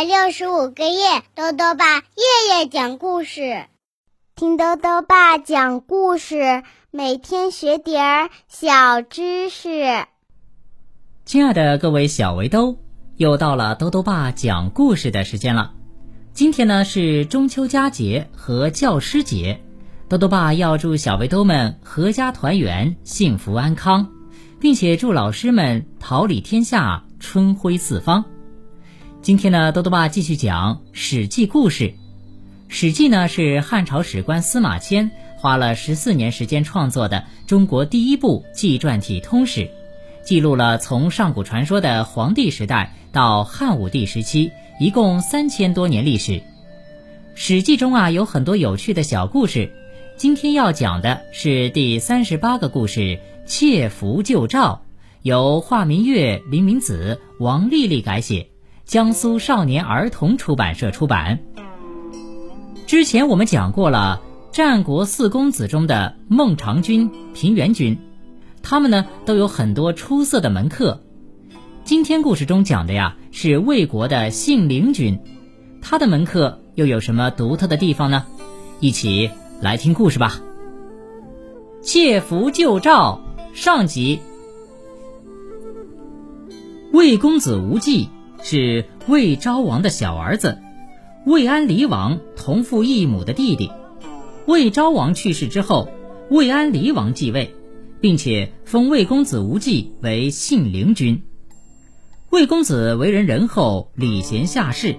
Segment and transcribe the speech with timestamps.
[0.00, 3.66] 百六十五个夜，豆豆爸夜夜讲故事，
[4.34, 10.06] 听豆豆爸讲故事，每天学点儿小知识。
[11.26, 12.78] 亲爱的各位小围兜，
[13.18, 15.74] 又到了豆豆爸讲故事的时间了。
[16.32, 19.60] 今天呢是中秋佳节和教师节，
[20.08, 24.10] 豆豆爸要祝小围兜们阖家团圆、幸福安康，
[24.58, 28.24] 并且祝老师们桃李天下、春晖四方。
[29.22, 31.88] 今天呢，多多爸继续讲《史记》故事。
[32.68, 39.70] 《史记》呢是汉朝史官司马迁花了十四年时间创作的中国第一部纪传体通史，
[40.24, 46.32] 记录了从上古传说的黄帝时代到汉武帝时期，一共三千多年历史。
[47.34, 49.70] 《史记》中啊有很多有趣的小故事，
[50.16, 53.00] 今天要讲的是第三十八个故事
[53.44, 54.72] 《窃符救赵》，
[55.22, 58.49] 由华明月、林明子、王丽丽改写。
[58.90, 61.38] 江苏少年儿童出版社出版。
[62.88, 67.96] 之前我们讲过了战国四公子中的孟尝君、平原君，
[68.64, 71.04] 他们呢都有很多出色的门客。
[71.84, 75.20] 今天故事中讲的呀是魏国的信陵君，
[75.80, 78.26] 他的门客又有什么独特的地方呢？
[78.80, 80.40] 一起来听故事吧。
[81.80, 83.20] 窃符救赵
[83.54, 84.18] 上集。
[86.92, 88.08] 魏公子无忌。
[88.42, 90.58] 是魏昭王的小儿子，
[91.26, 93.70] 魏安离王同父异母的弟弟。
[94.46, 95.88] 魏昭王去世之后，
[96.30, 97.54] 魏安离王继位，
[98.00, 101.22] 并且封魏公子无忌为信陵君。
[102.30, 104.96] 魏公子为人仁厚，礼贤下士，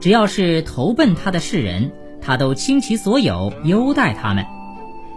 [0.00, 4.44] 只要是投奔他的士人，他都倾其所有优待他们。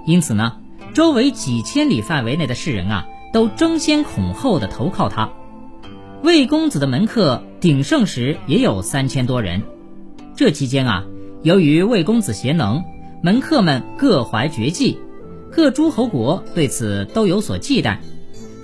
[0.05, 0.57] 因此呢，
[0.93, 5.31] 周围几千里范围内的士人啊，都争先恐后的投靠他。
[6.21, 9.63] 魏公子的门客鼎盛时也有三千多人，
[10.35, 11.05] 这期间啊，
[11.43, 12.83] 由于魏公子贤能，
[13.21, 14.99] 门客们各怀绝技，
[15.49, 17.99] 各诸侯国对此都有所忌惮，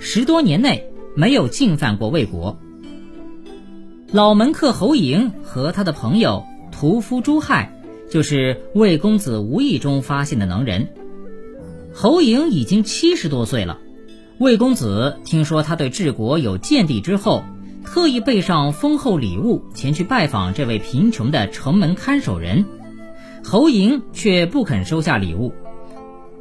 [0.00, 0.84] 十多年内
[1.16, 2.58] 没有进犯过魏国。
[4.12, 7.72] 老门客侯嬴和他的朋友屠夫朱亥，
[8.10, 10.88] 就是魏公子无意中发现的能人。
[11.94, 13.78] 侯嬴已经七十多岁了。
[14.36, 17.44] 魏公子听说他对治国有见地之后，
[17.92, 22.64] 特意备上丰厚礼物前去拜访这位贫穷的城门看守人。
[23.42, 25.52] 侯嬴却不肯收下礼物，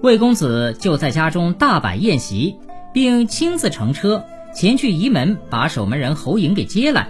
[0.03, 2.53] 魏公子就在家中大摆宴席，
[2.93, 7.09] 并亲自乘车前去仪门把守门人侯嬴给接来。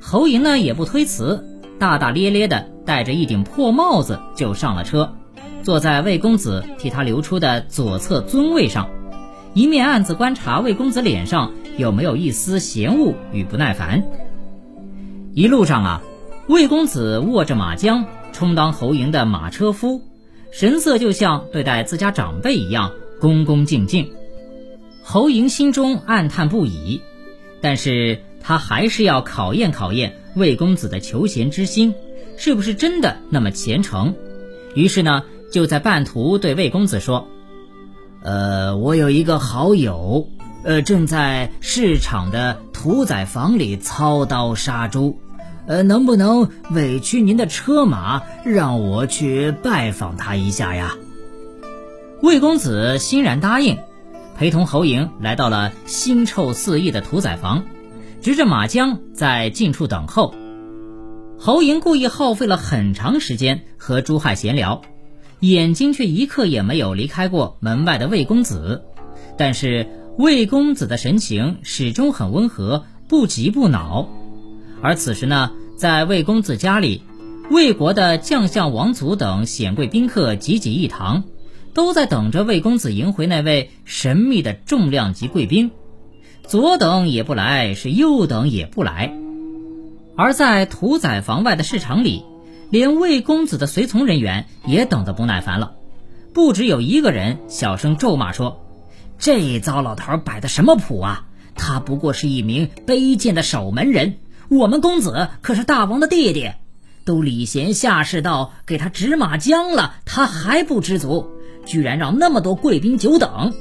[0.00, 1.44] 侯嬴呢也不推辞，
[1.80, 5.16] 大大咧咧的戴着一顶破帽子就上了车，
[5.64, 8.88] 坐在魏公子替他留出的左侧尊位上。
[9.52, 14.02] 一面暗自观察魏公子脸上有没有一丝嫌恶与不耐烦。
[15.32, 16.02] 一路上啊，
[16.48, 20.02] 魏公子握着马缰，充当侯嬴的马车夫，
[20.50, 24.10] 神色就像对待自家长辈一样恭恭敬敬。
[25.02, 27.00] 侯嬴心中暗叹不已，
[27.62, 31.94] 但是他还是要考验考验魏公子的求贤之心，
[32.36, 34.14] 是不是真的那么虔诚。
[34.74, 35.22] 于是呢，
[35.52, 37.28] 就在半途对魏公子说。
[38.20, 40.28] 呃，我有一个好友，
[40.64, 45.18] 呃，正在市场的屠宰房里操刀杀猪，
[45.66, 50.94] 呃，能不能委屈您的车马，让我去拜访他一下呀？
[52.22, 53.78] 魏公子欣然答应，
[54.36, 57.64] 陪同侯嬴来到了腥臭四溢的屠宰房，
[58.20, 60.34] 执着马缰在近处等候。
[61.38, 64.82] 侯嬴故意耗费了很长时间和朱亥闲聊。
[65.40, 68.82] 眼睛却一刻也没有离开过门外的魏公子，
[69.36, 69.86] 但是
[70.18, 74.08] 魏公子的神情始终很温和，不急不恼。
[74.82, 77.04] 而此时呢，在魏公子家里，
[77.52, 81.22] 魏国的将相、王族等显贵宾客济济一堂，
[81.72, 85.70] 都在等着魏公子迎回那位神秘的重量级贵宾。
[86.42, 89.14] 左等也不来，是右等也不来。
[90.16, 92.24] 而在屠宰房外的市场里。
[92.70, 95.72] 连魏公子的随从人员也等得不耐烦了，
[96.34, 98.60] 不只有一个人小声咒骂说
[99.18, 101.24] ：“这糟老头摆的什么谱啊？
[101.54, 104.18] 他不过是一名卑贱的守门人，
[104.48, 106.52] 我们公子可是大王的弟弟，
[107.04, 111.28] 都礼贤下士到给他指马缰了，他还不知足，
[111.66, 113.52] 居然让那么多贵宾久等。”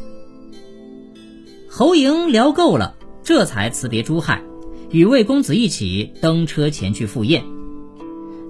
[1.68, 4.44] 侯莹聊够了，这才辞别朱亥，
[4.92, 7.44] 与魏公子一起登车前去赴宴。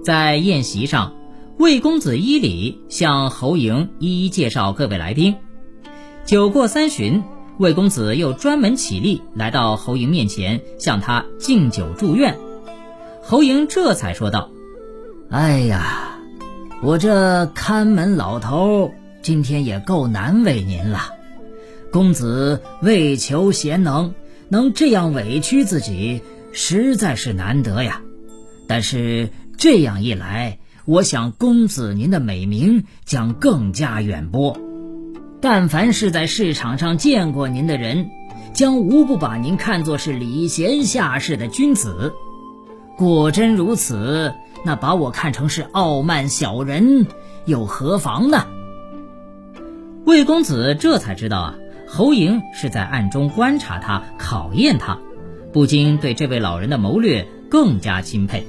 [0.04, 1.16] 在宴席上，
[1.58, 5.36] 魏公子依礼向侯莹一一介绍各位来宾。
[6.28, 7.24] 酒过三巡，
[7.56, 12.38] 魏公子又专门起立来到侯嬴面前，向他敬酒祝愿。
[13.22, 14.50] 侯莹这才说道
[15.32, 16.18] ：“哎呀，
[16.82, 18.92] 我这看门老头
[19.22, 21.14] 今天也够难为您了。
[21.90, 24.12] 公子为求贤能，
[24.50, 26.20] 能这样委屈自己，
[26.52, 28.02] 实在是难得呀。
[28.66, 34.60] 但是这样一来，我想公子您的美名将更加远播。
[35.40, 38.10] 但凡是在市场上见过您的人。”
[38.54, 42.12] 将无不把您看作是礼贤下士的君子，
[42.96, 47.06] 果真如此，那把我看成是傲慢小人
[47.44, 48.46] 又何妨呢？
[50.04, 51.54] 魏公子这才知道啊，
[51.86, 54.98] 侯莹是在暗中观察他，考验他，
[55.52, 58.44] 不禁对这位老人的谋略更加钦佩。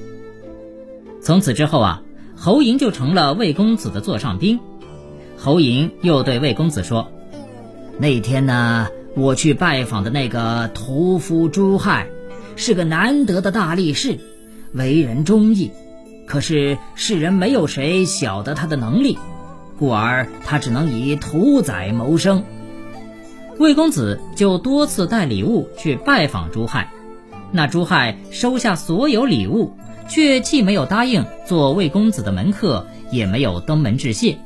[1.22, 2.02] 从此之后啊，
[2.34, 4.58] 侯莹就成了魏公子的座上宾。
[5.42, 7.10] 侯莹又对魏公子说
[7.98, 12.06] ：“那天呢？”我去拜访的那个屠夫朱亥，
[12.56, 14.20] 是个难得的大力士，
[14.72, 15.72] 为人忠义。
[16.26, 19.18] 可是世人没有谁晓得他的能力，
[19.78, 22.44] 故而他只能以屠宰谋生。
[23.58, 26.92] 魏公子就多次带礼物去拜访朱亥，
[27.50, 29.72] 那朱亥收下所有礼物，
[30.06, 34.38] 却既没有答应做魏公子的门客，也没有登门致谢。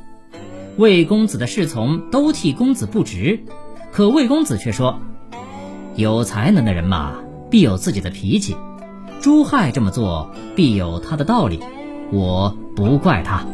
[0.76, 3.44] 魏公子的侍从都替公子不值。
[3.92, 4.98] 可魏公子却说
[5.94, 7.14] ：“有才能的人嘛，
[7.50, 8.56] 必有自己的脾气。
[9.20, 11.60] 朱亥这么做，必有他的道理，
[12.10, 13.46] 我不怪他。”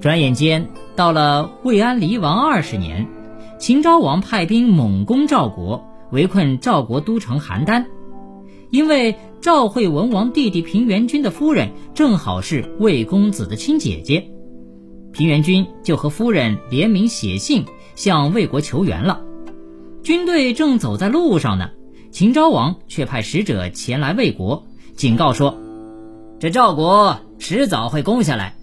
[0.00, 3.06] 转眼间到了魏安离王二十年，
[3.58, 7.84] 秦昭王派兵猛攻赵国，围困赵国都城邯郸。
[8.70, 14.31] 因为赵惠文王弟弟平原君的夫人正好是魏公子的亲姐姐，
[15.12, 17.64] 平原君就和夫人联名写信。
[17.94, 19.20] 向魏国求援了，
[20.02, 21.70] 军队正走在路上呢，
[22.10, 24.66] 秦昭王却派使者前来魏国，
[24.96, 25.58] 警告说
[26.40, 28.54] ：“这赵国迟早会攻下来，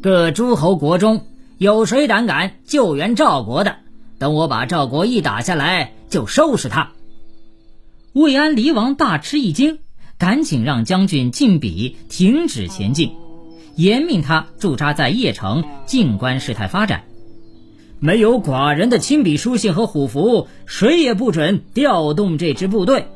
[0.00, 1.26] 各诸侯国中
[1.58, 3.76] 有谁胆敢救援赵国的，
[4.18, 6.92] 等我把赵国一打下来，就收拾他。”
[8.14, 9.80] 魏安离王大吃一惊，
[10.16, 13.12] 赶紧让将军晋鄙停止前进，
[13.76, 17.04] 严命他驻扎在邺城，静观事态发展。
[18.00, 23.06] 没有寡人的亲笔书信和虎符，谁也不准调动这支部队。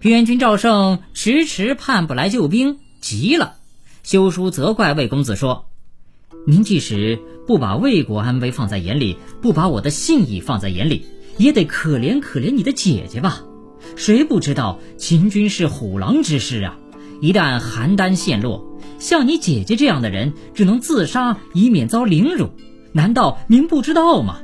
[0.00, 3.54] 平原君赵胜迟迟盼不来救兵，急了，
[4.02, 5.66] 修书责怪魏公子说
[6.46, 11.06] ：“您即使不把魏国安危放在眼里，不把我的信义放在眼里，
[11.38, 13.42] 也得可怜可怜你的姐姐吧？
[13.96, 16.78] 谁不知道秦军是虎狼之师啊？
[17.20, 18.64] 一旦邯郸陷落，
[18.98, 22.50] 像你姐姐这样的人，只能自杀，以免遭凌辱。”
[22.92, 24.38] 难道您不知道吗？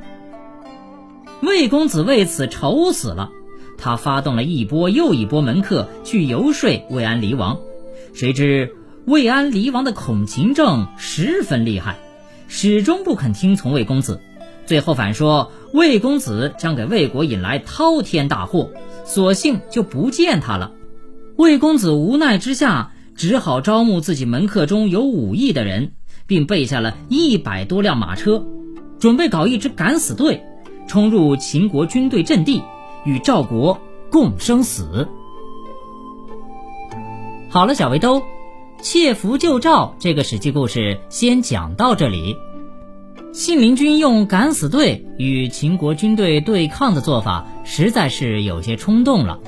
[1.41, 3.29] 魏公子为此愁死了，
[3.77, 7.57] 他发动了一波又一波门客去游说魏安离王，
[8.13, 8.73] 谁知
[9.05, 11.97] 魏安离王的恐秦症十分厉害，
[12.47, 14.21] 始终不肯听从魏公子，
[14.65, 18.71] 最后反说魏公子将给魏国引来滔天大祸，
[19.03, 20.71] 索性就不见他了。
[21.37, 25.93] 魏公子无奈之下，只好招募自己门客中有武艺的人。
[26.27, 28.45] 并备下了一百多辆马车，
[28.99, 30.43] 准备搞一支敢死队，
[30.85, 32.61] 冲入秦国军队阵地，
[33.05, 33.79] 与赵国
[34.11, 35.07] 共生死。
[37.47, 38.21] 好了，小围兜，
[38.81, 42.35] 窃符救赵这个史记故事先讲到这里。
[43.31, 49.39] 信陵君用敢死队与秦国军队对抗的做法，实在是有些冲动了。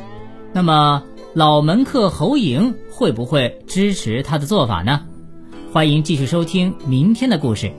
[0.53, 1.03] 那么，
[1.35, 5.01] 老门客侯莹会不会支持他的做法呢？
[5.71, 7.71] 欢迎继续收听明天的故事。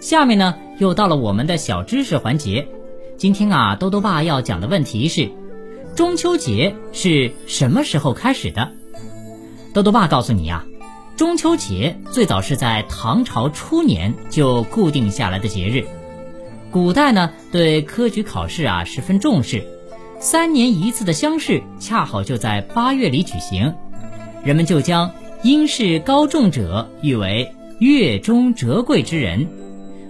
[0.00, 2.66] 下面呢，又到了我们的小知识环节。
[3.16, 5.30] 今天啊，兜兜爸要讲的问题是：
[5.94, 8.72] 中秋节是什么时候开始的？
[9.72, 10.64] 兜兜爸告诉你啊，
[11.16, 15.84] 中秋节最早是在唐朝初年就固定下来的节日。
[16.72, 19.64] 古代呢，对科举考试啊十分重视，
[20.22, 23.74] 三年一次的乡试恰好就在八月里举行，
[24.44, 25.10] 人们就将。
[25.42, 29.48] 因事高中者誉为月中折桂之人，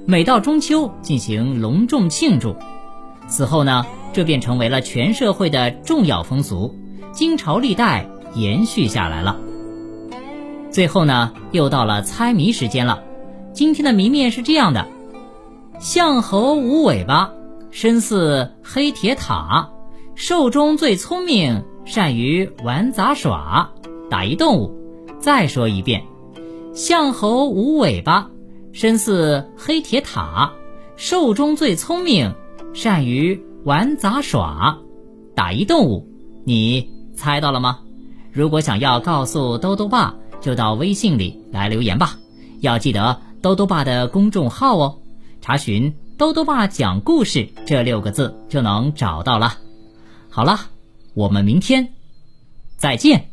[0.04, 2.54] 每到中秋进行隆重庆祝。
[3.26, 6.76] 此后呢，这便成为了全社会的重要风俗，
[7.10, 9.40] 经朝历代延续下来了。
[10.70, 13.02] 最后呢，又到了猜谜时间了。
[13.54, 14.86] 今天的谜面是这样的：
[15.80, 17.32] 象猴无尾巴，
[17.70, 19.70] 身似黑铁塔，
[20.14, 23.72] 兽中最聪明，善于玩杂耍，
[24.10, 24.72] 打一动物。
[25.18, 26.02] 再说一遍，
[26.74, 28.30] 象猴无尾巴，
[28.72, 30.52] 身似黑铁塔，
[30.96, 32.34] 兽中最聪明，
[32.74, 34.78] 善于玩杂耍，
[35.34, 36.06] 打一动物。
[36.44, 37.80] 你猜到了吗？
[38.32, 42.18] 如果想要告诉兜兜爸，就到微信里来留言吧。
[42.60, 44.98] 要记得兜兜爸的公众号哦，
[45.40, 49.54] 查询“兜兜爸讲故事”这六个字就能找到了。
[50.34, 50.70] 好了，
[51.12, 51.92] 我们明天
[52.78, 53.31] 再见。